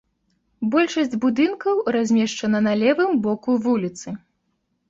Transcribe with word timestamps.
Большасць 0.75 1.13
будынкаў 1.25 1.83
размешчана 1.97 2.63
на 2.69 2.73
левым 2.85 3.11
боку 3.27 3.49
вуліцы. 3.67 4.19